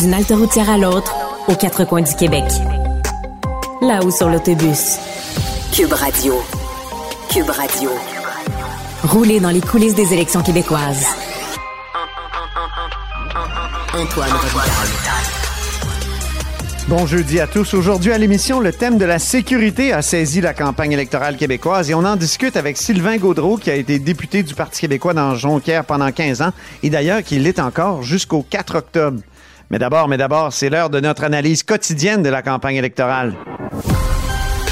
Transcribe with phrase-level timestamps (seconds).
[0.00, 1.14] D'une halte routière à l'autre,
[1.48, 2.44] aux quatre coins du Québec.
[3.82, 4.96] Là-haut sur l'autobus.
[5.74, 6.40] Cube Radio.
[7.28, 7.90] Cube Radio.
[9.04, 11.04] Rouler dans les coulisses des élections québécoises.
[13.92, 14.30] Antoine
[16.88, 17.74] Bon jeudi à tous.
[17.74, 21.94] Aujourd'hui à l'émission, le thème de la sécurité a saisi la campagne électorale québécoise et
[21.94, 25.84] on en discute avec Sylvain Gaudreau qui a été député du Parti québécois dans Jonquière
[25.84, 29.20] pendant 15 ans et d'ailleurs qui l'est encore jusqu'au 4 octobre.
[29.70, 33.34] Mais d'abord, mais d'abord, c'est l'heure de notre analyse quotidienne de la campagne électorale.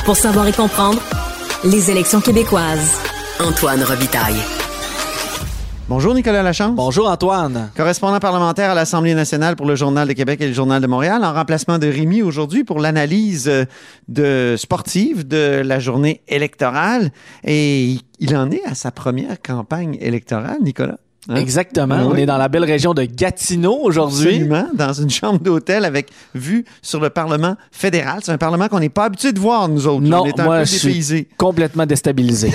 [0.05, 1.01] Pour savoir et comprendre,
[1.65, 2.99] les élections québécoises.
[3.39, 4.41] Antoine Robitaille.
[5.89, 6.75] Bonjour Nicolas Lachance.
[6.75, 7.71] Bonjour Antoine.
[7.77, 11.25] Correspondant parlementaire à l'Assemblée nationale pour le Journal de Québec et le Journal de Montréal,
[11.25, 13.65] en remplacement de Rémi aujourd'hui pour l'analyse euh,
[14.09, 17.13] de sportive de la journée électorale.
[17.45, 20.99] Et il en est à sa première campagne électorale, Nicolas.
[21.29, 21.37] Hein?
[21.37, 21.97] Exactement.
[21.99, 24.29] Ah on est dans la belle région de Gatineau aujourd'hui.
[24.29, 28.21] Absolument, dans une chambre d'hôtel avec vue sur le Parlement fédéral.
[28.23, 30.07] C'est un Parlement qu'on n'est pas habitué de voir, nous autres.
[30.07, 32.53] Non, on est un moi, peu suis complètement déstabilisé.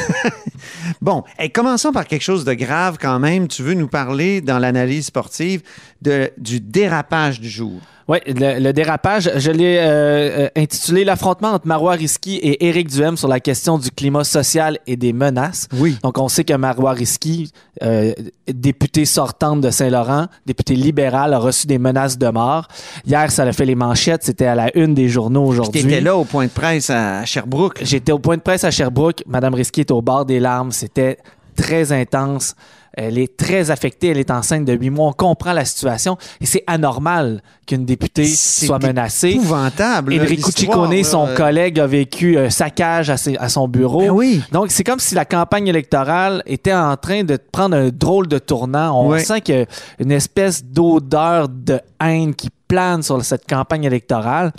[1.02, 3.48] bon, et commençons par quelque chose de grave quand même.
[3.48, 5.62] Tu veux nous parler dans l'analyse sportive
[6.02, 7.80] de, du dérapage du jour.
[8.10, 13.16] Oui, le, dérapage, je l'ai euh, euh, intitulé L'affrontement entre Marois Risky et Éric Duhem
[13.16, 15.68] sur la question du climat social et des menaces.
[15.78, 15.98] Oui.
[16.04, 17.52] Donc, on sait que Marois Risky,
[17.82, 18.14] euh,
[18.48, 22.68] député sortante de Saint-Laurent, député libéral, a reçu des menaces de mort.
[23.06, 24.24] Hier, ça a fait les manchettes.
[24.24, 25.82] C'était à la une des journaux aujourd'hui.
[25.82, 27.80] Tu étais là au point de presse à Sherbrooke.
[27.84, 29.24] J'étais au point de presse à Sherbrooke.
[29.28, 30.72] Madame Risky est au bord des larmes.
[30.72, 31.18] C'était
[31.56, 32.56] très intense.
[32.96, 34.10] Elle est très affectée.
[34.10, 35.08] Elle est enceinte de huit mois.
[35.08, 39.32] On comprend la situation et c'est anormal qu'une députée soit menacée.
[39.32, 40.14] C'est épouvantable.
[40.14, 44.02] Enrico Ciccone, son collègue, a vécu un saccage à, à son bureau.
[44.02, 44.44] Ben oui.
[44.52, 48.38] Donc, c'est comme si la campagne électorale était en train de prendre un drôle de
[48.38, 49.02] tournant.
[49.04, 49.66] On sent qu'il y a
[50.00, 54.52] une espèce d'odeur de haine qui plane sur cette campagne électorale.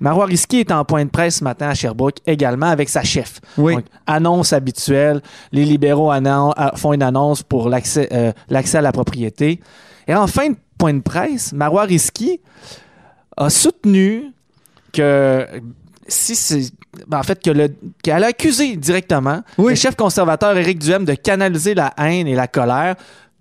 [0.00, 3.40] Marois Risky est en point de presse ce matin à Sherbrooke également avec sa chef.
[3.56, 3.76] Oui.
[4.06, 5.22] annonce habituelle.
[5.52, 6.12] Les libéraux
[6.74, 9.60] font une annonce pour euh, l'accès à la propriété.
[10.06, 12.40] Et en fin de point de presse, Marois Risky
[13.36, 14.32] a soutenu
[14.92, 15.46] que
[16.08, 16.70] si c'est
[17.08, 17.68] ben, en fait que le
[18.02, 22.46] qu'elle a accusé directement le chef conservateur Éric Duhem de canaliser la haine et la
[22.46, 22.94] colère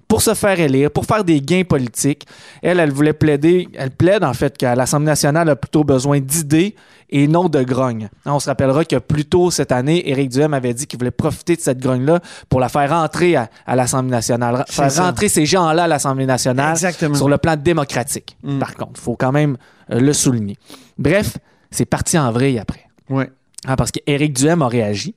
[0.07, 2.25] pour se faire élire, pour faire des gains politiques.
[2.61, 6.75] Elle, elle voulait plaider, elle plaide en fait qu'à l'Assemblée nationale a plutôt besoin d'idées
[7.09, 8.09] et non de grogne.
[8.25, 11.55] On se rappellera que plus tôt cette année, Éric Duhem avait dit qu'il voulait profiter
[11.55, 15.88] de cette grogne-là pour la faire rentrer à, l'Assemblée nationale, faire rentrer ces gens-là à
[15.88, 18.37] l'Assemblée nationale sur le plan démocratique.
[18.43, 18.59] Mm.
[18.59, 19.57] Par contre, il faut quand même
[19.91, 20.57] euh, le souligner.
[20.97, 21.37] Bref,
[21.72, 22.87] c'est parti en vrille après.
[23.09, 23.25] Oui.
[23.67, 25.16] Ah, parce qu'Éric Duhem a réagi.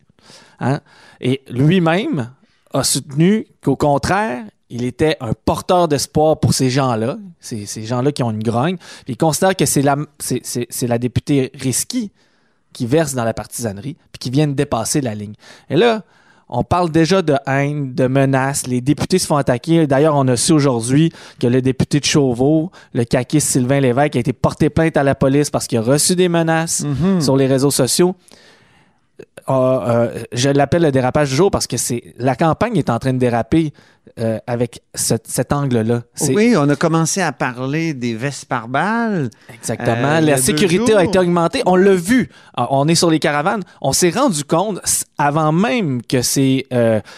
[0.60, 0.81] Hein,
[1.20, 2.31] et lui-même
[2.72, 8.12] a soutenu qu'au contraire, il était un porteur d'espoir pour ces gens-là, ces, ces gens-là
[8.12, 8.77] qui ont une grogne.
[9.05, 12.11] Puis il considère que c'est la, c'est, la députée Risky
[12.73, 15.34] qui verse dans la partisanerie, puis qui vient de dépasser la ligne.
[15.71, 16.03] Et là,
[16.51, 18.67] on parle déjà de haine, de menaces.
[18.67, 19.87] Les députés se font attaquer.
[19.87, 24.21] D'ailleurs, on a su aujourd'hui que le député de Chauveau, le caquiste Sylvain Lévesque, a
[24.21, 27.21] été porté plainte à la police parce qu'il a reçu des menaces mm-hmm.
[27.21, 28.15] sur les réseaux sociaux.
[29.49, 33.15] Euh, je l'appelle le dérapage du jour parce que c'est la campagne est en train
[33.15, 33.73] de déraper
[34.19, 36.03] euh, avec cet angle-là.
[36.21, 39.31] Oui, on a commencé à parler des vestes par balles.
[39.53, 40.17] Exactement.
[40.17, 41.63] Euh, la sécurité a été augmentée.
[41.67, 42.29] On l'a vu.
[42.57, 43.63] Ah, on est sur les caravanes.
[43.81, 44.81] On s'est rendu compte,
[45.19, 46.67] avant même que ces,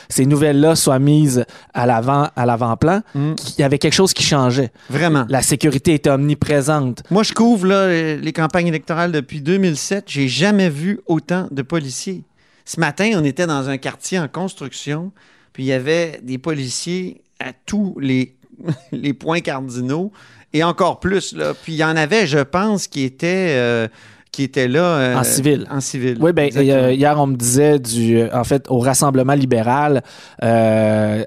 [0.09, 3.35] ces nouvelles-là soient mises à l'avant, à l'avant-plan, mm.
[3.35, 4.71] qu'il y avait quelque chose qui changeait.
[4.89, 5.27] Vraiment.
[5.29, 7.03] La sécurité était omniprésente.
[7.11, 10.05] Moi, je couvre là, les campagnes électorales depuis 2007.
[10.07, 12.25] J'ai jamais vu autant de policiers.
[12.65, 15.11] Ce matin, on était dans un quartier en construction,
[15.53, 18.35] puis il y avait des policiers à tous les,
[18.93, 20.13] les points cardinaux,
[20.53, 21.33] et encore plus.
[21.35, 21.55] Là.
[21.55, 23.57] Puis il y en avait, je pense, qui étaient...
[23.57, 23.89] Euh,
[24.33, 25.67] qui étaient là euh, en civil.
[25.69, 26.17] En civil.
[26.21, 30.05] Oui, ben hier on me disait du en fait au rassemblement libéral
[30.45, 31.25] euh,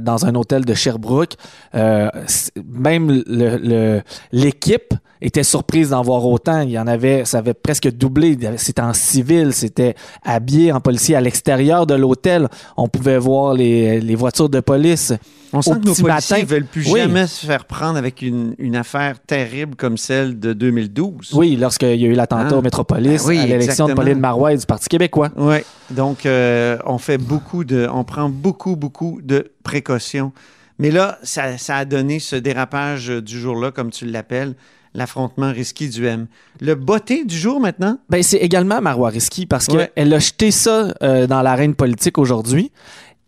[0.00, 1.34] dans un hôtel de Sherbrooke,
[1.74, 4.00] même le
[4.32, 6.60] l'équipe était surprise d'en voir autant.
[6.60, 8.38] Il y en avait, ça avait presque doublé.
[8.56, 12.48] C'était en civil, c'était habillé en policier à l'extérieur de l'hôtel.
[12.76, 15.12] On pouvait voir les, les, voitures de police.
[15.52, 18.76] On sent que nos policiers ne veulent plus jamais se faire prendre avec une, une,
[18.76, 21.32] affaire terrible comme celle de 2012.
[21.34, 22.58] Oui, lorsqu'il y a eu l'attentat ah.
[22.58, 25.30] au Métropolis ben à l'élection de Pauline Marois du Parti québécois.
[25.36, 25.58] Oui,
[25.90, 30.32] donc euh, on fait beaucoup de, on prend beaucoup, beaucoup de précautions.
[30.78, 34.54] Mais là, ça, ça a donné ce dérapage du jour-là, comme tu l'appelles
[34.96, 36.26] l'affrontement risqué du M.
[36.60, 37.98] Le botté du jour maintenant?
[38.08, 42.72] Ben, c'est également Marois Risky parce qu'elle a jeté ça euh, dans l'arène politique aujourd'hui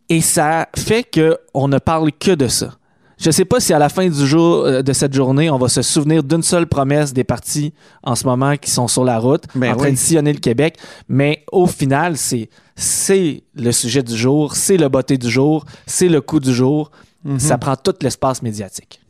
[0.08, 2.74] et ça fait qu'on ne parle que de ça.
[3.18, 5.58] Je ne sais pas si à la fin du jour euh, de cette journée, on
[5.58, 9.18] va se souvenir d'une seule promesse des partis en ce moment qui sont sur la
[9.18, 9.92] route, Ben en train oui.
[9.92, 10.78] de sillonner le Québec.
[11.08, 16.08] Mais au final, c'est c'est le sujet du jour, c'est le beauté du jour, c'est
[16.08, 16.92] le coup du jour.
[17.24, 17.40] Mhm.
[17.40, 19.00] Ça prend tout l'espace médiatique.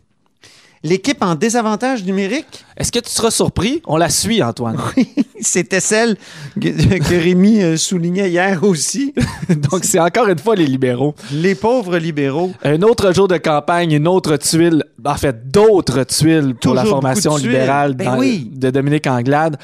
[0.85, 3.83] L'équipe en désavantage numérique, Est-ce que tu seras surpris?
[3.87, 4.77] On la suit, Antoine.
[5.41, 6.17] c'était celle
[6.61, 9.13] que, que Rémi euh, soulignait hier aussi.
[9.49, 11.15] Donc, c'est encore une fois les libéraux.
[11.33, 12.53] Les pauvres libéraux.
[12.63, 17.37] Un autre jour de campagne, une autre tuile, en fait, d'autres tuiles pour la formation
[17.37, 18.49] libérale Ben dans- oui.
[18.55, 19.57] de Dominique Anglade.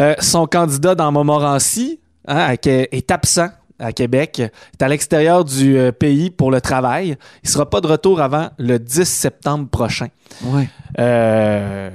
[0.00, 3.48] Euh, son candidat dans Montmorency hein, est absent
[3.82, 7.16] à Québec, est à l'extérieur du euh, pays pour le travail.
[7.42, 10.08] Il sera pas de retour avant le 10 septembre prochain.
[10.44, 10.68] Ouais.
[10.98, 11.90] Euh,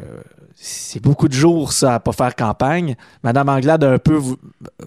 [0.59, 2.95] c'est beaucoup de jours, ça, à pas faire campagne.
[3.23, 4.19] Madame Anglade a un peu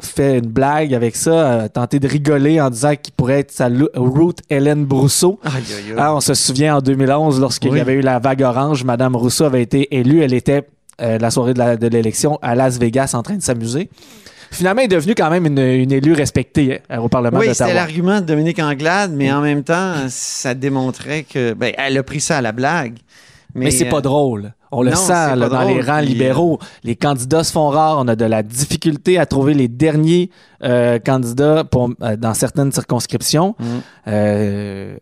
[0.00, 3.69] fait une blague avec ça, a tenté de rigoler en disant qu'il pourrait être sa
[3.94, 5.38] route Hélène Brousseau.
[5.44, 5.94] Aïe, aïe, aïe.
[5.96, 7.79] Ah, on se souvient en 2011, lorsqu'il Oui.
[7.79, 10.23] y avait eu la vague orange, Madame Rousseau avait été élue.
[10.23, 10.67] Elle était
[11.00, 13.88] euh, la soirée de l'élection à Las Vegas en train de s'amuser.
[14.50, 17.64] Finalement, elle est devenue quand même une, une élue respectée euh, au Parlement Oui, c'était
[17.64, 17.75] d'Ottawa.
[17.75, 21.52] l'argument de Dominique Anglade, mais en même temps, ça démontrait que.
[21.55, 22.99] Ben, elle a pris ça à la blague.
[23.55, 24.52] Mais, Mais c'est euh, pas drôle.
[24.73, 26.58] On le non, sent là, dans les rangs puis, libéraux.
[26.85, 27.99] Les candidats se font rares.
[27.99, 30.31] On a de la difficulté à trouver les derniers
[30.62, 33.56] euh, candidats pour, euh, dans certaines circonscriptions.
[33.58, 33.64] Mm.
[34.08, 34.96] Euh,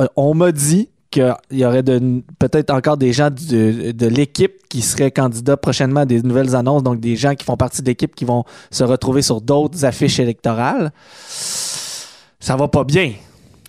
[0.00, 4.80] euh, on m'a dit qu'il y aurait peut-être encore des gens de, de l'équipe qui
[4.82, 8.14] seraient candidats prochainement à des nouvelles annonces, donc des gens qui font partie de l'équipe
[8.14, 10.92] qui vont se retrouver sur d'autres affiches électorales.
[12.38, 13.12] Ça va pas bien.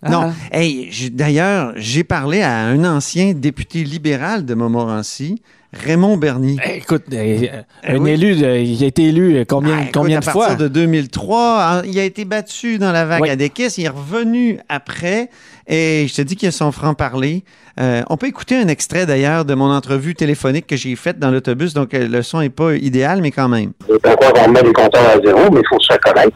[0.08, 0.24] Non.
[0.24, 0.34] Hein?
[0.52, 5.42] Hey, d'ailleurs, j'ai parlé à un ancien député libéral de Montmorency,
[5.74, 6.58] Raymond Bernier.
[6.66, 7.48] Eh, Écoute, euh,
[7.84, 8.12] Eh un oui.
[8.12, 10.56] élu, de- il a été élu euh, combien, Ah, écoute, combien à de partir fois?
[10.56, 13.30] de 2003, hein, il a été battu dans la vague Oui.
[13.30, 13.78] à des caisses.
[13.78, 15.30] Il est revenu après.
[15.68, 17.44] Et je te dis qu'il a son franc-parler.
[17.80, 21.32] Euh, on peut écouter un extrait d'ailleurs de mon entrevue téléphonique que j'ai faite dans
[21.32, 21.74] l'autobus.
[21.74, 23.72] Donc euh, le son n'est pas idéal, mais quand même.
[24.04, 26.36] Pourquoi on met les compteurs à zéro, mais il faut se faire connaître.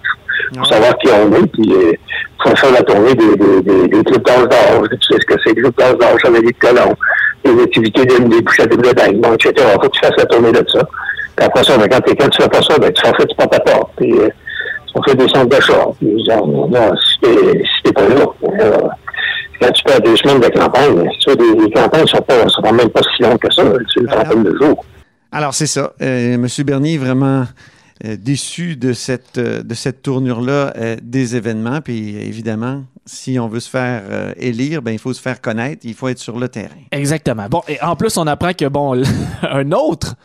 [0.51, 1.97] Il faut savoir qui on est, puis il
[2.43, 4.87] faut faire la tournée des, des, des, des clubs d'âge.
[4.89, 6.95] Tu sais ce que c'est, les clubs d'âge d'âge, avec des colons,
[7.43, 9.53] les activités des, des bouches à double dingue, bon, etc.
[9.57, 10.87] Il faut que tu fasses la tournée de ça.
[11.35, 13.25] Puis après ça, ben, quand, quand tu fais pas ça, ben, tu fais en fait,
[13.25, 13.91] tu portes ta porte.
[13.97, 14.29] Puis, euh,
[14.95, 15.87] on fait des centres d'achat.
[15.99, 18.25] Puis, genre, là, si t'es si t'es pas là,
[18.61, 18.77] euh,
[19.61, 22.61] quand tu perds deux semaines de campagne, tu vois, les, les campagnes sont pas, sont
[22.61, 23.63] même pas si longues que ça.
[23.93, 24.85] C'est une trentaine de jours.
[25.31, 25.91] Alors, c'est ça.
[26.01, 27.43] Euh, Monsieur Bernier vraiment euh,
[28.03, 31.81] déçu de cette, euh, de cette tournure-là euh, des événements.
[31.81, 35.85] Puis, évidemment, si on veut se faire euh, élire, ben, il faut se faire connaître.
[35.85, 36.75] Il faut être sur le terrain.
[36.91, 37.47] Exactement.
[37.49, 39.01] Bon, et en plus, on apprend que, bon,
[39.41, 40.15] un autre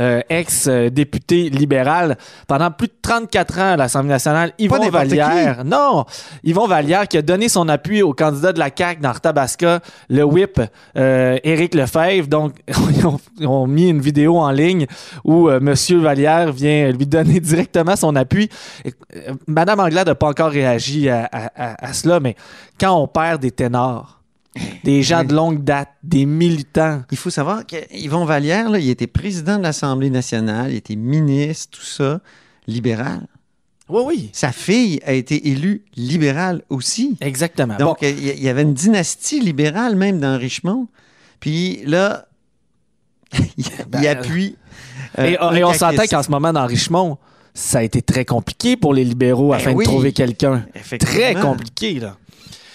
[0.00, 5.64] euh, ex-député libéral pendant plus de 34 ans à l'Assemblée nationale, Yvon Vallière.
[5.64, 6.04] Non,
[6.42, 10.22] Yvon Vallière qui a donné son appui au candidat de la CAQ dans Arthabasca, le
[10.24, 10.60] whip
[10.96, 12.28] euh, Éric Lefebvre.
[12.28, 14.86] Donc, ils ont, ils ont mis une vidéo en ligne
[15.24, 18.48] où euh, Monsieur Vallière vient lui donner directement son appui.
[18.84, 22.34] Et, euh, Madame Anglade n'a pas encore réagi à, à- à- à cela, mais
[22.80, 24.20] quand on perd des ténors,
[24.84, 29.06] des gens de longue date, des militants, Il faut savoir qu'Yvon Vallière, là, il était
[29.06, 32.20] président de l'Assemblée nationale, il était ministre, tout ça,
[32.66, 33.26] libéral.
[33.88, 34.30] Oui, oui.
[34.32, 37.16] Sa fille a été élue libérale aussi.
[37.20, 37.76] Exactement.
[37.76, 40.88] Donc, Bon, il y- avait une dynastie libérale même dans Richemont.
[41.40, 42.26] Puis là,
[43.58, 44.56] il, Ben, il appuie.
[45.18, 47.18] euh, et, on s'entend qu'en ce moment, dans Richemont,
[47.52, 49.84] ça a été très compliqué pour les libéraux Ben afin oui.
[49.84, 50.64] de trouver quelqu'un.
[51.00, 52.16] Très compliqué, là.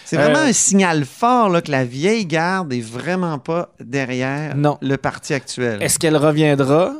[0.09, 4.55] C'est vraiment Euh, un signal fort là, que la vieille garde est vraiment pas derrière
[4.55, 4.77] Non.
[4.81, 5.81] le parti actuel.
[5.83, 6.93] Est-ce qu'elle reviendra?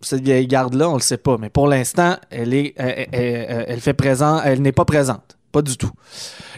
[0.00, 1.38] Cette vieille garde-là, on le sait pas.
[1.38, 5.37] Mais pour l'instant, elle est, elle, elle- elle fait présent, elle n'est pas présente.
[5.50, 5.90] Pas du tout.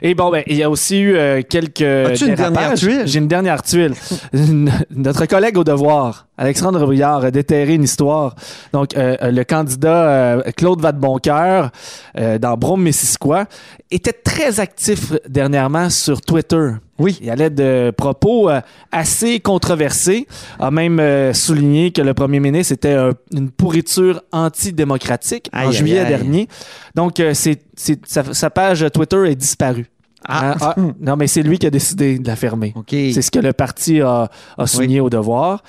[0.02, 1.82] Et bon, ben, il y a aussi eu euh, quelques.
[1.82, 3.02] As-tu une dernière tuile?
[3.04, 3.94] J'ai une dernière tuile.
[4.90, 8.34] Notre collègue au devoir, Alexandre Brouillard, a déterré une histoire.
[8.72, 11.70] Donc, euh, euh, le candidat euh, Claude Vadeboncoeur,
[12.16, 13.46] dans Brome-Missisquoi,
[13.90, 16.70] était très actif dernièrement sur Twitter.
[17.00, 17.18] Oui.
[17.22, 18.60] Il allait de propos euh,
[18.92, 20.26] assez controversés,
[20.60, 25.72] a même euh, souligné que le premier ministre était un- une pourriture antidémocratique Aïe, en
[25.72, 26.08] juillet aïe.
[26.08, 26.48] dernier.
[26.94, 29.86] Donc, euh, c'est, c'est- sa, sa page Twitter est disparue.
[30.28, 30.50] Ah.
[30.52, 30.56] Hein?
[30.60, 32.74] Ah, non, mais c'est lui qui a décidé de la fermer.
[32.90, 34.28] C'est ce que le parti a,
[34.58, 35.62] a souligné au devoir.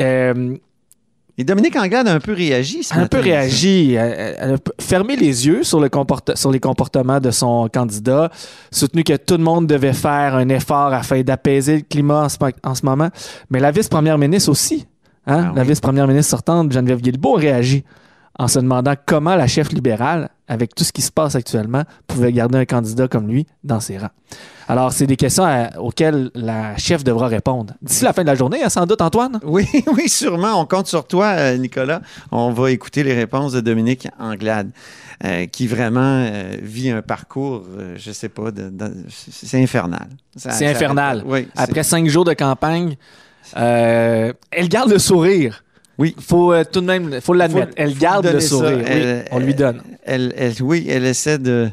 [0.00, 0.56] Euh,
[1.38, 3.94] Et Dominique Anglade a un peu réagi ce un peu réagi.
[3.94, 7.68] Elle, elle a p- fermé les yeux sur, le comporte- sur les comportements de son
[7.72, 8.30] candidat,
[8.70, 12.36] soutenu que tout le monde devait faire un effort afin d'apaiser le climat en ce,
[12.38, 13.08] mo- en ce moment.
[13.50, 14.86] Mais la vice-première ministre aussi,
[15.26, 17.82] hein, Ah la vice-première ministre sortante, Geneviève Guilbeault, a réagi
[18.38, 22.32] en se demandant comment la chef libérale, avec tout ce qui se passe actuellement, pouvait
[22.32, 24.10] garder un candidat comme lui dans ses rangs.
[24.68, 27.74] Alors, c'est des questions à- auxquelles la chef devra répondre.
[27.82, 29.38] D'ici la fin de la journée, hein, sans doute, Antoine?
[29.44, 30.60] Oui, oui, sûrement.
[30.60, 32.00] On compte sur toi, euh, Nicolas.
[32.30, 34.70] On va écouter les réponses de Dominique Anglade,
[35.24, 38.44] euh, qui vraiment euh, vit un parcours, euh, je sais pas,
[39.08, 40.06] c'est infernal.
[40.36, 41.22] C'est infernal.
[41.26, 41.48] Oui.
[41.56, 42.96] Après cinq jours de campagne,
[43.54, 45.64] elle garde le sourire.
[45.98, 46.16] Oui.
[46.20, 47.72] Faut euh, tout de même, faut l'admettre.
[47.76, 48.78] Elle garde le sourire.
[48.78, 49.82] Oui, Elle- on lui donne.
[50.04, 51.70] Elle, elle- oui, elle essaie de.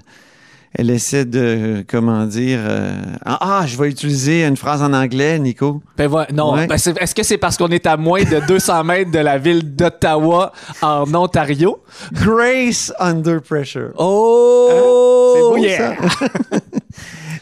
[0.77, 2.59] Elle essaie de, comment dire.
[2.61, 2.91] euh,
[3.25, 5.81] ah, ah, je vais utiliser une phrase en anglais, Nico.
[5.97, 6.27] Ben, voilà.
[6.31, 6.67] non, Ouais.
[6.67, 9.75] ben, est-ce que c'est parce qu'on est à moins de 200 mètres de la ville
[9.75, 10.51] d'Ottawa
[10.83, 11.81] en Ontario?
[12.13, 13.89] Grace under pressure.
[13.97, 15.31] Oh!
[15.33, 15.95] C'est beau, yeah!
[15.97, 16.27] ça.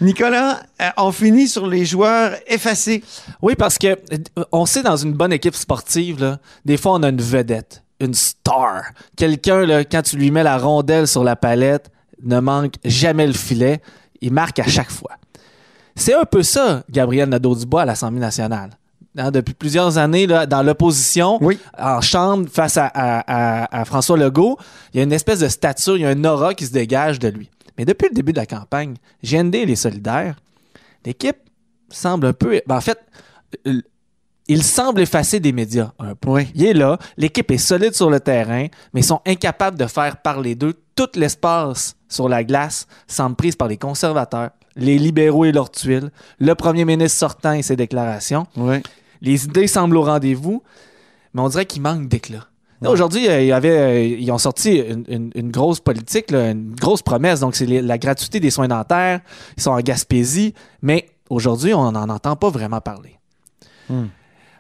[0.01, 3.03] Nicolas, euh, on finit sur les joueurs effacés.
[3.41, 7.03] Oui, parce que euh, on sait dans une bonne équipe sportive, là, des fois on
[7.03, 8.83] a une vedette, une star.
[9.15, 11.89] Quelqu'un, quand tu lui mets la rondelle sur la palette,
[12.23, 13.81] ne manque jamais le filet.
[14.21, 15.11] Il marque à chaque fois.
[15.95, 18.71] C'est un peu ça, Gabriel Nadeau-Dubois à l'Assemblée nationale.
[19.19, 21.57] Hein, depuis plusieurs années, là, dans l'opposition, Oui.
[21.75, 24.59] en chambre face à, à- à- à François Legault,
[24.93, 27.17] il y a une espèce de stature, il y a un aura qui se dégage
[27.17, 27.49] de lui.
[27.77, 30.36] Mais depuis le début de la campagne, GND et les solidaires,
[31.05, 31.38] l'équipe
[31.89, 32.62] semble un peu.
[32.65, 33.00] ben, en fait,
[33.67, 33.81] euh,
[34.48, 36.29] il semble effacer des médias un peu.
[36.29, 36.48] Oui.
[36.55, 40.17] Il est là, l'équipe est solide sur le terrain, mais ils sont incapables de faire
[40.22, 40.74] parler d'eux.
[40.96, 46.12] Tout l'espace sur la glace semble prise par les conservateurs, les libéraux et leurs tuiles,
[46.39, 48.48] le premier ministre sortant et ses déclarations.
[48.55, 48.77] Oui.
[49.22, 50.63] Les idées semblent au rendez-vous,
[51.34, 52.48] mais on dirait qu'il manque d'éclat.
[52.81, 52.88] Ouais.
[52.89, 56.51] Aujourd'hui, euh, il y avait, euh, ils ont sorti une, une- une grosse politique, là,
[56.51, 57.39] une grosse promesse.
[57.39, 59.22] Donc, c'est la gratuité des soins dentaires.
[59.57, 60.53] Ils sont en Gaspésie.
[60.84, 63.17] Mais aujourd'hui, on n'en entend pas vraiment parler.
[63.89, 64.05] Hmm.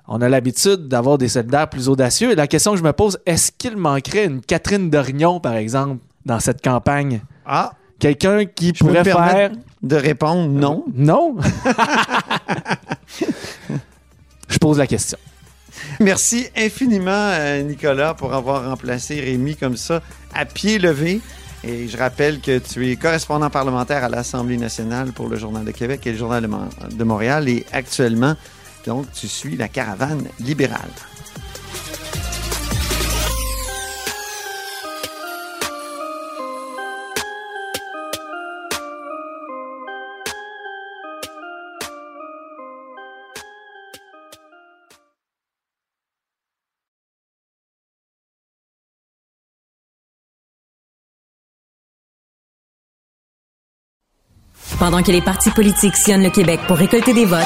[0.07, 2.31] On a l'habitude d'avoir des solidaires plus audacieux.
[2.31, 5.97] Et la question que je me pose, est-ce qu'il manquerait une Catherine Dorion, par exemple,
[6.25, 7.21] dans cette campagne?
[7.45, 9.51] Ah, Quelqu'un qui je pourrait faire...
[9.83, 10.85] de répondre non?
[10.93, 11.35] Non?
[14.49, 15.17] je pose la question.
[15.99, 20.01] Merci infiniment, euh, Nicolas, pour avoir remplacé Rémi comme ça,
[20.33, 21.21] à pied levé.
[21.63, 25.71] Et je rappelle que tu es correspondant parlementaire à l'Assemblée nationale pour le Journal de
[25.71, 27.49] Québec et le Journal de, Mon- de Montréal.
[27.49, 28.35] Et actuellement,
[28.85, 30.91] donc, tu suis la caravane libérale.
[54.79, 57.39] Pendant que les partis politiques sillonnent le Québec pour récolter des votes,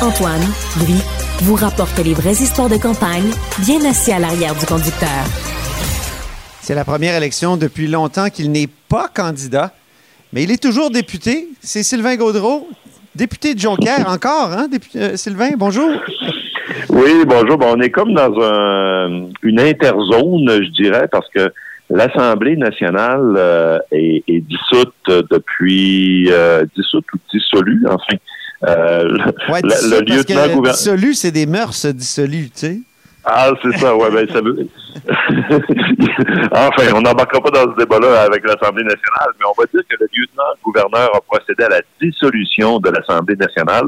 [0.00, 0.40] Antoine,
[0.86, 0.94] lui,
[1.42, 3.30] vous rapporte les vraies histoires de campagne,
[3.66, 5.08] bien assis à l'arrière du conducteur.
[6.60, 9.72] C'est la première élection depuis longtemps qu'il n'est pas candidat,
[10.32, 11.48] mais il est toujours député.
[11.60, 12.68] C'est Sylvain Gaudreau,
[13.16, 15.90] député de Jonquière encore, hein, député- euh, Sylvain, bonjour.
[16.90, 17.58] Oui, bonjour.
[17.58, 21.52] Bon, on est comme dans un, une interzone, je dirais, parce que
[21.94, 24.94] l'Assemblée nationale euh, est, est dissoute
[25.30, 28.16] depuis euh, dissoute ou dissolue, enfin.
[28.68, 29.08] Euh,
[29.50, 32.80] Ouais, Le- lieutenant gouverneur- dissolu, c'est des mœurs dissolues, tu sais.
[33.24, 34.66] ah, c'est ça, ouais, ben ça veut.
[36.52, 39.96] enfin, on n'embarquera pas dans ce débat-là avec l'Assemblée nationale, mais on va dire que
[40.00, 43.84] le lieutenant-gouverneur a procédé à la dissolution de l'Assemblée nationale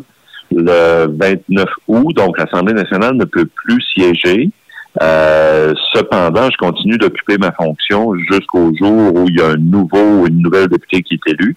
[0.55, 4.51] le 29 août, donc l'Assemblée nationale ne peut plus siéger.
[5.03, 9.99] Euh, cependant, je continue d'occuper ma fonction jusqu'au jour où il y a un nouveau
[10.21, 11.57] ou une nouvelle députée qui est élue.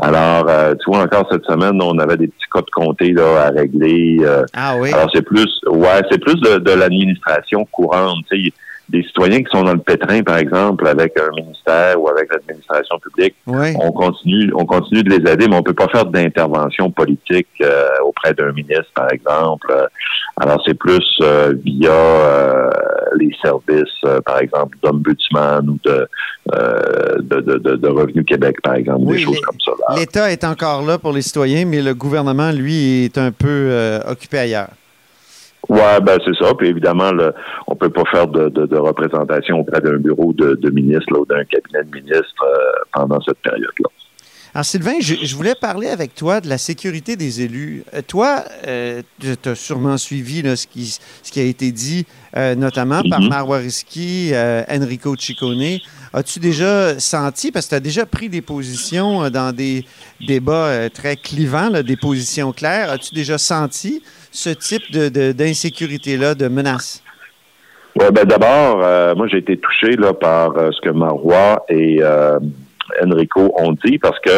[0.00, 3.46] Alors, euh, tu vois, encore cette semaine, on avait des petits cas de comté là,
[3.46, 4.18] à régler.
[4.22, 4.90] euh, Ah oui.
[4.92, 8.24] alors c'est plus, ouais, c'est plus de, de l'administration courante.
[8.30, 8.52] Tu sais,
[8.88, 12.98] des citoyens qui sont dans le pétrin, par exemple, avec un ministère ou avec l'administration
[12.98, 13.74] publique, oui.
[13.80, 17.88] on continue, on continue de les aider, mais on peut pas faire d'intervention politique euh,
[18.04, 19.72] auprès d'un ministre, par exemple.
[20.40, 22.70] Alors c'est plus euh, via euh,
[23.18, 26.08] les services, par exemple, d'ombudsman ou de,
[27.20, 29.72] de, de, de, de Revenu Québec, par exemple, Oui, des choses comme ça.
[29.96, 34.38] L'État est encore là pour les citoyens, mais le gouvernement, lui, est un peu occupé
[34.38, 34.68] ailleurs.
[35.68, 36.54] Ouais, ben c'est ça.
[36.54, 37.34] Puis évidemment, le,
[37.66, 41.20] on peut pas faire de, de, de représentation auprès d'un bureau de, de ministre là,
[41.20, 43.88] ou d'un cabinet de ministre euh, pendant cette période-là.
[44.54, 47.84] Alors, Sylvain, je, je voulais parler avec toi de la sécurité des élus.
[47.92, 52.06] Euh, toi, euh, tu as sûrement suivi là, ce, qui, ce qui a été dit,
[52.34, 53.28] euh, notamment par Mhm.
[53.28, 55.78] Marois Risky, euh, Enrico Ciccone.
[56.14, 59.84] As-tu déjà senti, parce que tu as déjà pris des positions dans des
[60.26, 64.02] débats très clivants, là, des positions claires, as-tu déjà senti
[64.38, 67.02] ce type de- de- d'insécurité-là, de, menace?
[67.96, 71.98] Ouais, ben d'abord, euh, moi j'ai été touché là par euh, ce que Marois et
[72.00, 72.38] euh,
[73.04, 74.36] Enrico ont dit parce que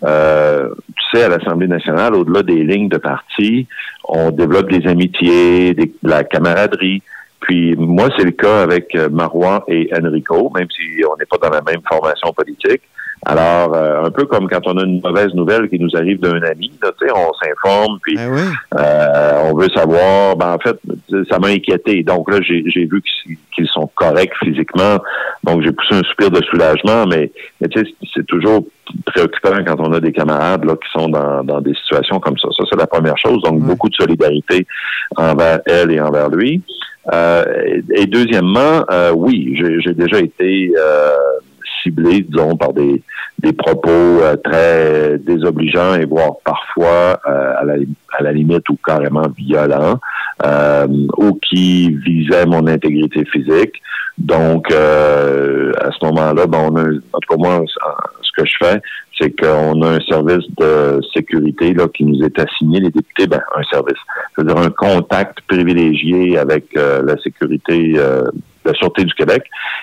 [0.00, 3.66] tu sais à l'Assemblée nationale, au-delà des lignes de parti,
[4.04, 7.02] on développe des amitiés, de la camaraderie.
[7.40, 11.50] Puis moi, c'est le cas avec Marois et Enrico, même si on n'est pas dans
[11.50, 12.82] la même formation politique.
[13.26, 16.40] Alors, euh, un peu comme quand on a une mauvaise nouvelle qui nous arrive d'un
[16.42, 18.40] ami, là, on s'informe, puis Ben oui.
[18.78, 20.36] euh, on veut savoir.
[20.36, 20.78] Ben, en fait,
[21.30, 22.02] ça m'a inquiété.
[22.02, 23.02] Donc là, j'ai vu
[23.54, 24.98] qu'ils sont corrects physiquement.
[25.44, 28.64] Donc, j'ai poussé un soupir de soulagement, mais, mais tu sais, c'est toujours
[29.06, 32.48] préoccupant quand on a des camarades là, qui sont dans, dans des situations comme ça.
[32.56, 33.42] Ça, c'est la première chose.
[33.42, 34.66] Donc, beaucoup de solidarité
[35.16, 36.62] envers elle et envers lui.
[37.12, 41.10] Euh, et, et deuxièmement, euh, oui, j'ai j'ai déjà été euh,
[41.82, 43.02] ciblé, disons, par des,
[43.38, 47.74] des propos euh, très désobligeants et voire parfois euh, à, la,
[48.18, 50.00] à la limite ou carrément violents,
[50.44, 53.80] euh, ou qui visaient mon intégrité physique.
[54.18, 57.64] Donc, euh, à ce moment-là, ben, on a, en tout cas moi,
[58.22, 58.80] ce que je fais,
[59.18, 63.40] c'est qu'on a un service de sécurité là, qui nous est assigné, les députés, ben,
[63.56, 63.98] un service,
[64.34, 68.24] c'est-à-dire un contact privilégié avec euh, la sécurité, euh,
[68.68, 69.42] la Sûreté du Québec.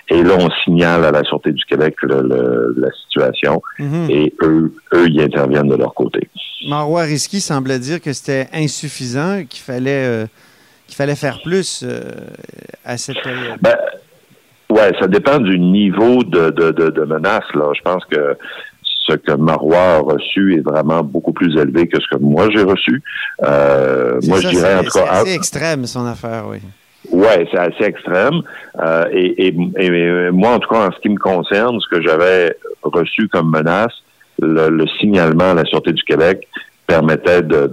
[0.10, 4.08] Et là, on signale à la Sûreté du Québec le- le- la situation Mhm.
[4.10, 6.30] et eux, eux, ils interviennent de leur côté.
[6.68, 10.25] Marois Risky semblait dire que c'était insuffisant, qu'il fallait, euh,
[10.88, 12.01] qu'il fallait faire plus euh,
[12.84, 13.58] à cette période.
[13.62, 13.75] Ben,
[14.70, 17.44] ouais, ça dépend du niveau de, de, de, de menace.
[17.54, 17.72] Là.
[17.75, 18.38] Je pense que
[19.08, 22.63] ce que Marois a reçu est vraiment beaucoup plus élevé que ce que moi j'ai
[22.63, 23.04] reçu.
[23.44, 26.58] Euh, C'est moi, ça, je dirais en c'est- extrême, son affaire, oui.
[27.15, 28.41] Ouais, c'est assez extrême.
[28.79, 32.01] Euh, et, et, et moi, en tout cas, en ce qui me concerne, ce que
[32.01, 33.93] j'avais reçu comme menace,
[34.41, 36.45] le, le signalement à la Sûreté du Québec
[36.88, 37.72] permettait de,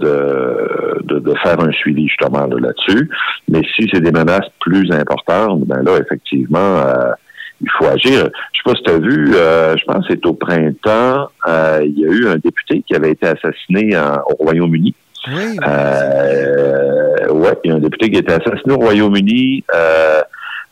[1.43, 3.09] faire un suivi justement là, là-dessus.
[3.49, 7.11] Mais si c'est des menaces plus importantes, ben là, effectivement, euh,
[7.59, 8.29] il faut agir.
[8.53, 11.81] Je sais pas si tu as vu, euh, je pense que c'est au printemps, euh,
[11.83, 13.97] il y a eu un député qui avait été assassiné
[14.29, 14.95] au Royaume-Uni.
[15.27, 20.21] Oui, Euh, ouais, il y a un député qui a été assassiné au Royaume-Uni euh,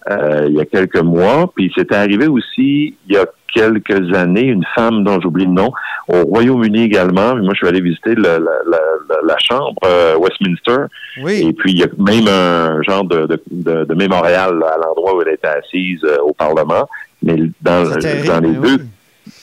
[0.09, 1.51] euh, il y a quelques mois.
[1.55, 5.71] Puis c'était arrivé aussi il y a quelques années, une femme dont j'oublie le nom,
[6.07, 7.35] au Royaume-Uni également.
[7.35, 10.85] Moi, je suis allé visiter la, la- la- la chambre euh, Westminster.
[11.21, 11.45] oui.
[11.47, 15.15] Et puis, il y a même un genre de, de, de- de mémorial à l'endroit
[15.17, 16.87] où elle était assise euh, au Parlement.
[17.23, 18.85] Mais dans, dans les mais deux.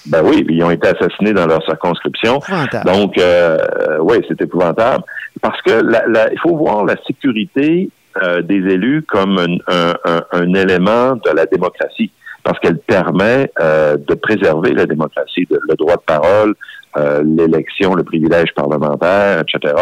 [0.08, 2.40] Ben oui, ils ont été assassinés dans leur circonscription.
[2.84, 3.56] Donc, euh,
[4.00, 5.04] oui, c'est épouvantable.
[5.40, 7.90] Parce que la- la- il faut voir la sécurité
[8.22, 12.10] euh, des élus comme un, un- un- un élément de la démocratie,
[12.42, 16.54] parce qu'elle permet euh, de préserver la démocratie, de- le droit de parole,
[16.96, 19.74] euh, l'élection, le privilège parlementaire, etc.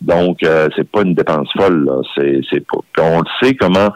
[0.00, 1.84] Donc, euh, c'est pas une dépense folle.
[1.84, 2.00] Là.
[2.16, 2.78] C'est, c'est pas.
[3.02, 3.90] On le sait comment,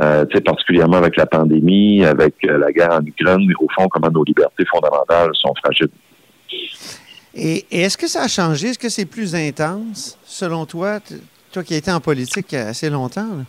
[0.00, 4.24] euh, particulièrement avec la pandémie, avec euh, la guerre en Ukraine, au fond, comment nos
[4.24, 5.88] libertés fondamentales sont fragiles.
[7.34, 8.68] Et, et est-ce que ça a changé?
[8.68, 10.98] Est-ce que c'est plus intense, selon toi?
[11.52, 13.22] Toi qui as été en politique assez longtemps.
[13.22, 13.44] là.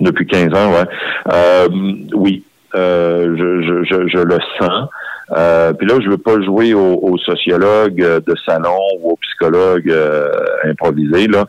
[0.00, 0.84] Depuis 15 ans, ouais.
[1.32, 1.68] Euh,
[2.14, 4.88] oui, euh, je, je, je, je le sens.
[5.36, 9.16] Euh, Puis là, je veux pas jouer au, au sociologue euh, de salon ou au
[9.16, 10.30] psychologue euh,
[10.64, 11.44] improvisé, là.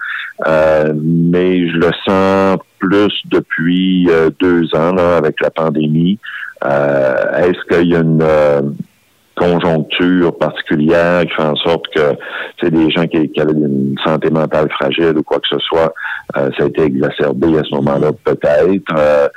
[0.48, 6.18] Euh, mais je le sens plus depuis euh, deux ans, avec la pandémie.
[6.64, 8.62] Euh, Est-ce qu'il y a une euh,
[9.36, 12.16] conjoncture particulière qui fait en sorte que
[12.60, 15.94] c'est des gens qui avaient une santé mentale fragile ou quoi que ce soit,
[16.38, 18.84] euh, ça a été exacerbé à ce moment-là, peut-être.
[18.98, 19.28] Euh,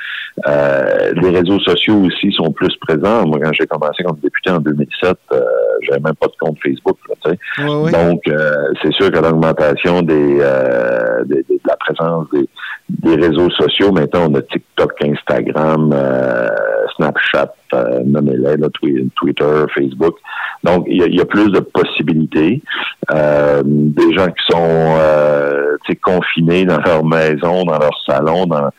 [0.48, 3.26] euh, les réseaux sociaux aussi sont plus présents.
[3.26, 5.40] Moi, quand j'ai commencé comme député en 2007, euh,
[5.82, 6.98] j'avais même pas de compte Facebook.
[7.08, 7.38] Là, tu sais.
[7.66, 7.92] Oui, oui.
[7.92, 8.20] Donc,
[8.82, 10.38] c'est sûr que l'augmentation des,
[11.26, 12.48] des- des- de la présence des,
[12.88, 15.94] des réseaux sociaux, maintenant, on a TikTok, Instagram,
[16.96, 17.52] Snapchat,
[18.04, 18.56] nommez-les,
[19.16, 20.16] Twitter, Facebook.
[20.64, 22.62] Donc, il y, y a plus de possibilités.
[23.10, 24.98] Des gens qui sont
[26.02, 28.70] confinés dans leur maison, dans leur salon, dans,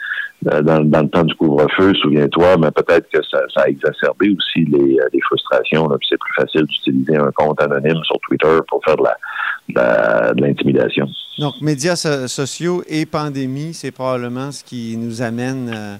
[0.52, 4.30] euh, dans, dans le temps du couvre-feu, souviens-toi, mais peut-être que ça, ça a exacerbé
[4.38, 5.88] aussi les, euh, les frustrations.
[5.88, 10.34] Là, puis c'est plus facile d'utiliser un compte anonyme sur Twitter pour faire de la-
[10.34, 11.08] de l'intimidation.
[11.40, 15.96] Donc, médias so- sociaux et pandémie, c'est probablement ce qui nous amène euh,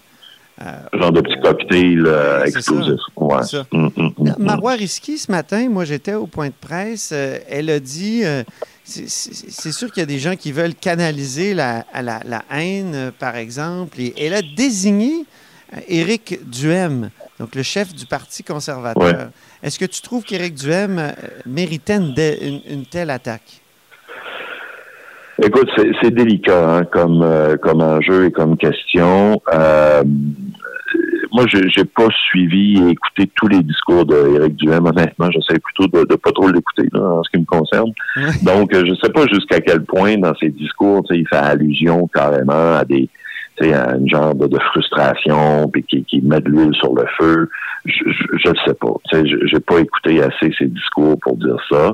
[0.60, 3.00] à- genre de petit cocktail euh, explosif.
[3.16, 3.38] Ouais.
[3.72, 4.36] Mm, mm, mm, mm.
[4.40, 8.44] Marois Risky, ce matin, moi j'étais au point de presse, euh, elle a dit, euh,
[8.84, 13.12] c'est- sûr qu'il y a des gens qui veulent canaliser la, à la, la haine,
[13.18, 15.26] par exemple, et elle a désigné
[15.74, 19.04] euh, Éric Duhem, donc le chef du Parti conservateur.
[19.04, 19.28] Ouais.
[19.64, 21.12] Est-ce que tu trouves qu'Éric Duhem euh,
[21.46, 23.62] méritait une, dé- une- une telle attaque?
[25.42, 29.42] Écoute, c'est c'est délicat hein, comme, euh, comme enjeu et comme question.
[29.52, 30.04] Euh,
[31.34, 34.86] moi, j'ai pas suivi et écouté tous les discours d'Éric Duhem.
[34.86, 37.92] Honnêtement, j'essaie plutôt de, de pas trop l'écouter en ce qui me concerne.
[38.44, 42.76] Donc, euh, je sais pas jusqu'à quel point dans ses discours, il fait allusion carrément
[42.76, 43.10] à des
[43.62, 47.50] à une genre de, frustration, puis qui, qui met de l'huile sur le feu.
[47.86, 48.94] Je ne sais pas.
[49.12, 51.94] Je n'ai pas écouté assez ses discours pour dire ça.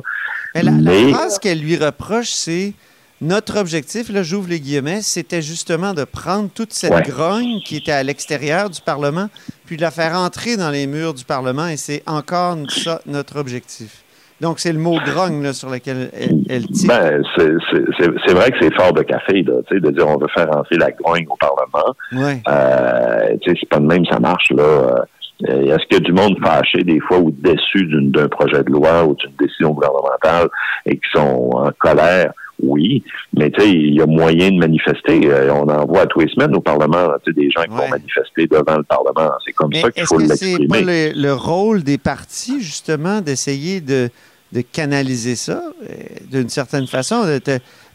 [0.55, 1.11] la, mais...
[1.11, 2.73] la phrase qu'elle lui reproche, c'est
[3.21, 7.91] notre objectif, là, j'ouvre les guillemets, c'était justement de prendre toute cette grogne qui était
[7.91, 9.27] à l'extérieur du Parlement,
[9.65, 13.37] puis de la faire entrer dans les murs du Parlement, et c'est encore ça notre
[13.39, 14.03] objectif.
[14.41, 16.11] Donc, c'est le mot grogne là, sur lequel
[16.49, 16.87] elle, tire.
[16.87, 20.77] Ben, c'est vrai que c'est fort de café, là, de dire on veut faire entrer
[20.77, 21.93] la grogne au Parlement.
[22.13, 22.41] Ouais.
[22.47, 24.49] Euh, c'est pas de même, ça marche.
[24.51, 24.63] là.
[25.47, 28.71] Euh, est-ce qu'il y a du monde fâché des fois ou déçu d'un projet de
[28.71, 30.49] loi ou d'une décision gouvernementale
[30.85, 32.31] et qui sont en colère?
[32.61, 33.03] Oui,
[33.35, 35.27] mais tu sais, il y a moyen de manifester.
[35.27, 37.89] Euh, on en voit tous les semaines au Parlement, tu sais, des gens qui vont
[37.89, 39.31] manifester devant le Parlement.
[39.45, 40.51] C'est comme ça qu'il faut l'exprimer.
[40.51, 44.09] Est-ce que c'est pas le, rôle des partis, justement, d'essayer de,
[44.51, 45.93] de, canaliser ça euh,
[46.31, 47.25] d'une certaine façon?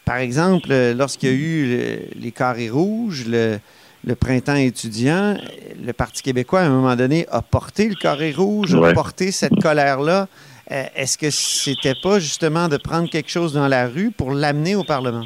[0.03, 3.57] par exemple, lorsqu'il y a eu les carrés rouges, le,
[4.05, 5.35] le printemps étudiant,
[5.83, 9.59] le Parti québécois, à un moment donné, a porté le carré rouge, a porté cette
[9.61, 10.27] colère-là.
[10.71, 14.75] Euh, est-ce que c'était pas justement de prendre quelque chose dans la rue pour l'amener
[14.75, 15.23] au Parlement?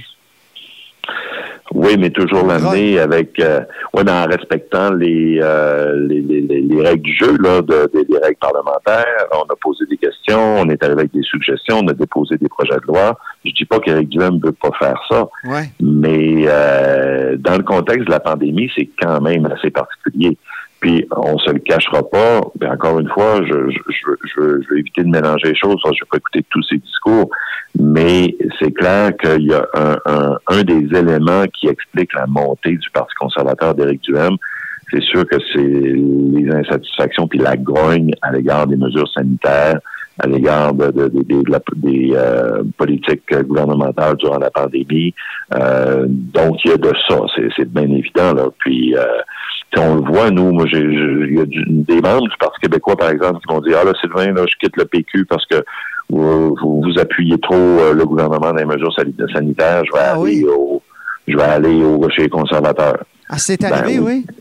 [1.73, 3.61] Oui, mais toujours l'amener avec, euh,
[3.93, 9.27] en respectant les, euh, les, les, les, règles du jeu, là, de, des règles parlementaires.
[9.31, 12.49] On a posé des questions, on est arrivé avec des suggestions, on a déposé des
[12.49, 13.19] projets de loi.
[13.45, 15.27] Je dis pas qu'Éric Duhem ne veut pas faire ça,
[15.79, 20.37] mais euh, dans le contexte de la pandémie, c'est quand même assez particulier.
[20.79, 22.41] Puis on se le cachera pas.
[22.59, 25.77] Mais encore une fois, je, je, je, je, vais éviter de mélanger les choses.
[25.83, 27.29] Je vais pas écouter tous ces discours,
[27.77, 32.77] mais c'est clair qu'il y a un, un, un, des éléments qui explique la montée
[32.77, 34.37] du Parti conservateur d'Éric Duhem.
[34.91, 39.79] C'est sûr que c'est les insatisfactions puis la grogne à l'égard des mesures sanitaires,
[40.19, 45.13] à l'égard de, de, des euh, politiques gouvernementales durant la pandémie.
[45.53, 47.19] Euh, donc, il y a de ça,
[47.55, 48.33] c'est bien évident.
[48.33, 48.47] Là.
[48.59, 49.03] Puis, euh,
[49.77, 53.39] on le voit, nous, moi, il y a des membres du Parti québécois, par exemple,
[53.39, 55.63] qui vont dire, ah là, Sylvain, là, je quitte le PQ parce que
[56.09, 60.43] vous, vous, appuyez trop euh, le gouvernement dans les mesures sanitaires, je vais ah aller
[60.43, 60.81] au,
[61.27, 63.03] je vais aller au, chez les conservateurs.
[63.29, 64.25] Ah, c'est arrivé, ben oui.
[64.27, 64.35] Oui,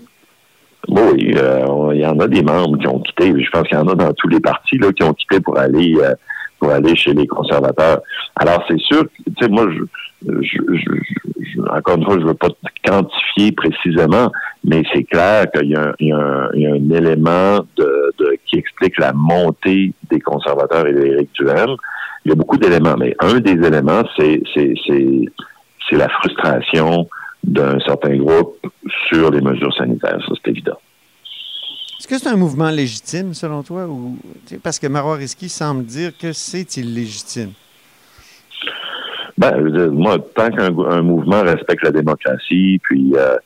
[0.98, 3.32] euh, il y en a des membres qui ont quitté.
[3.42, 5.58] Je pense qu'il y en a dans tous les partis là, qui ont quitté pour
[5.58, 6.14] aller euh,
[6.58, 8.00] pour aller chez les conservateurs.
[8.36, 9.84] Alors c'est sûr, tu sais, moi, je,
[10.42, 12.48] je, encore une fois, je veux pas
[12.84, 14.30] quantifier précisément,
[14.64, 20.86] mais c'est clair qu'il y, a un, élément de, qui explique la montée des conservateurs
[20.86, 21.76] et d'Éric Duhem.
[22.24, 27.08] Il y a beaucoup d'éléments, mais un des éléments, c'est c'est la frustration
[27.44, 28.58] d'un certain groupe
[29.08, 30.18] sur les mesures sanitaires.
[30.26, 30.78] Ça, c'est évident.
[32.08, 33.84] Est-ce que c'est un mouvement légitime, selon toi?
[33.84, 34.16] Ou,
[34.62, 37.50] parce que Marois semble dire que c'est illégitime?
[39.36, 43.36] Ben, moi, tant qu'un mouvement respecte la démocratie, puis euh,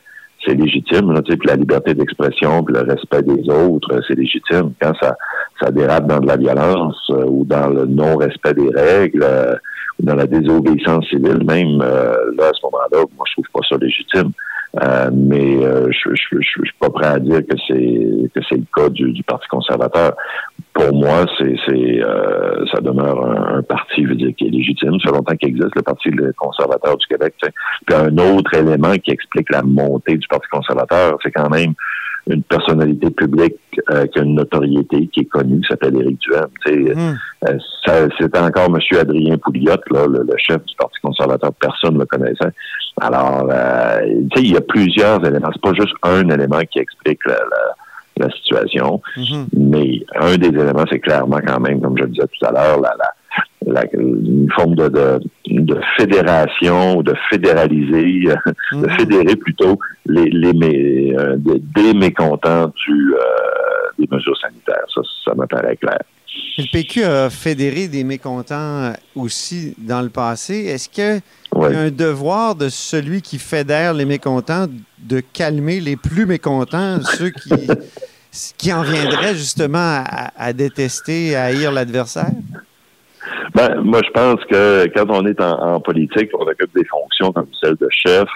[0.47, 4.75] c'est légitime, puis la liberté d'expression, puis le respect des autres, c'est légitime.
[4.81, 9.57] Quand ça, dérape dans de la violence euh, ou dans le non-respect des règles, euh,
[9.99, 14.31] dans la désobéissance civile même, là, à ce moment-là, moi, je trouve pas ça légitime.
[14.81, 18.65] Euh, mais euh, je, je, suis pas prêt à dire que c'est que c'est le
[18.75, 20.17] cas du, du, Parti conservateur.
[20.75, 22.01] Pour moi, c'est c'est
[22.73, 24.99] ça demeure un, parti, je veux dire, qui est légitime.
[25.01, 27.35] Ça fait longtemps qu'il existe le Parti conservateur du Québec.
[27.87, 31.75] Puis un autre élément qui explique la montée du Parti conservateur, c'est quand même
[32.29, 33.57] une personnalité publique
[33.91, 36.95] euh, qui a une notoriété, qui est connue, qui s'appelle Éric Duhem.
[36.95, 37.17] Mm.
[37.49, 38.79] Euh, C'était encore M.
[38.99, 42.53] Adrien Pouliot, là, le, chef du Parti conservateur, personne ne le connaissait.
[43.01, 44.01] Alors, euh,
[44.37, 45.51] il y a plusieurs éléments.
[45.53, 47.75] C'est pas juste un élément qui explique la, la,
[48.31, 49.47] situation, mm-hmm.
[49.57, 52.81] mais un des éléments, c'est clairement quand même, comme je le disais tout à l'heure,
[52.81, 53.13] la, la
[53.93, 54.89] une forme de,
[55.47, 58.25] de, fédération, de fédéraliser,
[58.73, 58.91] de mhm.
[58.99, 63.19] fédérer plutôt les, les euh, des mécontents du, euh,
[63.99, 64.85] des mesures sanitaires.
[64.95, 66.01] Ça, ça me paraît clair.
[66.59, 70.65] Le PQ a fédéré des mécontents aussi dans le passé.
[70.67, 71.21] Est-ce qu'il
[71.55, 74.67] y a un devoir de celui qui fédère les mécontents
[74.99, 77.51] de calmer les plus mécontents, ceux qui,
[78.57, 80.05] qui en viendraient justement
[80.37, 82.31] à, détester, à haïr l'adversaire?
[83.55, 87.49] Ben, moi, je pense que quand on est en, politique, on occupe des fonctions comme
[87.63, 88.29] celle de chef.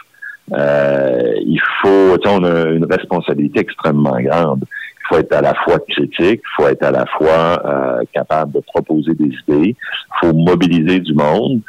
[0.52, 4.64] Euh, il faut, on a une responsabilité extrêmement grande.
[4.64, 8.52] Il faut être à la fois critique, il faut être à la fois euh, capable
[8.52, 9.76] de proposer des idées, il
[10.20, 11.60] faut mobiliser du monde.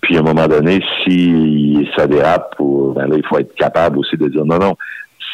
[0.00, 4.16] Puis à un moment donné, si ça dérape, ben là, il faut être capable aussi
[4.16, 4.76] de dire non, non,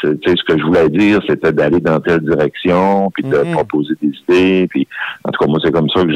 [0.02, 3.52] ce que je voulais dire, c'était d'aller dans telle direction, puis de Mhm.
[3.52, 4.66] proposer des idées.
[4.68, 4.86] Puis,
[5.24, 6.12] en tout cas, moi, c'est comme ça que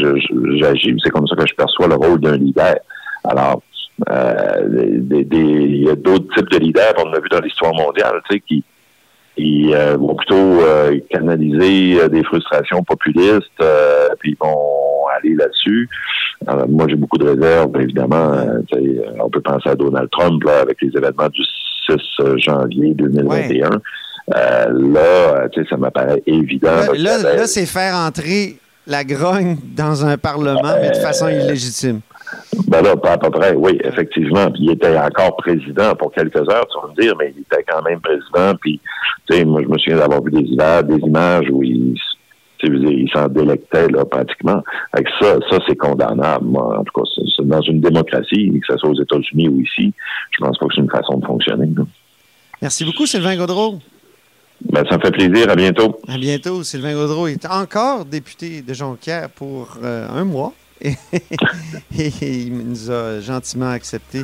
[0.59, 2.77] j'agis, c'est comme ça que je perçois le rôle d'un leader.
[3.25, 3.63] Alors,
[4.11, 7.75] euh, des- des- il y a d'autres types de leaders, on a vu dans l'histoire
[7.75, 8.65] mondiale, tu sais, qui,
[9.37, 13.63] qui euh, vont plutôt euh, canaliser des frustrations populistes,
[14.19, 15.89] puis ils vont aller là-dessus.
[16.69, 18.33] Moi, j'ai beaucoup de réserves, évidemment.
[19.21, 21.43] on peut penser à Donald Trump là, avec les événements du
[21.87, 23.71] 6 janvier 2021.
[23.71, 23.79] Euh,
[24.35, 26.71] là, euh, tu sais, ça m'apparaît évident.
[26.97, 32.01] Là, là, c'est faire entrer la grogne dans un parlement, mais de façon illégitime.
[32.69, 34.51] Ben là, pas à peu près, oui, effectivement.
[34.51, 37.65] Puis il était encore président pour quelques heures, tu vas me dire, mais il était
[37.69, 38.57] quand même président.
[38.61, 38.81] Puis,
[39.29, 41.97] tu sais, moi, je me souviens d'avoir vu des images, des images où il,
[42.59, 44.63] tu sais, je veux dire, il s'en délectait, là, pratiquement.
[44.93, 46.45] Avec ça, ça, c'est condamnable.
[46.45, 47.09] Moi, en tout cas,
[47.45, 49.93] dans une démocratie, que ce soit aux États-Unis ou ici,
[50.31, 51.69] je pense pas que c'est une façon de fonctionner.
[51.77, 51.85] là.
[52.63, 53.79] Merci beaucoup, Sylvain Gaudreau.
[54.65, 55.51] Ben, ça me fait plaisir.
[55.51, 56.01] À bientôt.
[56.09, 56.63] À bientôt.
[56.63, 60.53] Sylvain Gaudreau est encore député de Jonquière pour euh, un mois.
[60.81, 60.95] Et,
[61.99, 64.23] et il nous a gentiment accepté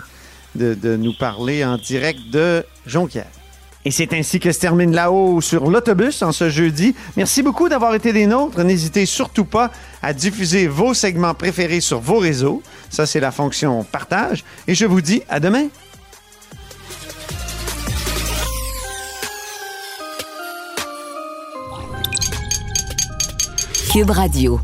[0.54, 3.30] de, de nous parler en direct de Jonquière.
[3.84, 6.94] Et c'est ainsi que se termine là-haut sur l'autobus en ce jeudi.
[7.16, 8.62] Merci beaucoup d'avoir été des nôtres.
[8.62, 12.62] N'hésitez surtout pas à diffuser vos segments préférés sur vos réseaux.
[12.90, 14.44] Ça, c'est la fonction partage.
[14.68, 15.66] Et je vous dis à demain.
[23.92, 24.60] Cube Radio.